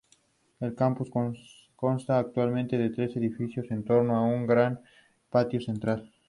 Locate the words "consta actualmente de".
1.75-2.89